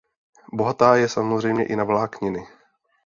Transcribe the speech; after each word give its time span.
Bohatá 0.53 0.95
je 0.95 1.09
samozřejmě 1.09 1.65
i 1.65 1.75
na 1.75 1.83
vlákniny. 1.83 2.47